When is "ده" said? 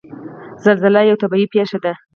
1.83-1.93